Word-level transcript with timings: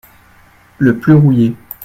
Le 0.79 0.93
plus 0.97 1.13
rouillé. 1.13 1.55